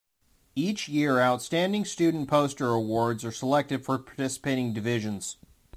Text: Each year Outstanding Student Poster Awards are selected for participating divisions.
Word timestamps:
Each 0.55 0.87
year 0.89 1.19
Outstanding 1.19 1.85
Student 1.85 2.27
Poster 2.27 2.67
Awards 2.69 3.23
are 3.23 3.31
selected 3.31 3.85
for 3.85 3.99
participating 3.99 4.73
divisions. 4.73 5.37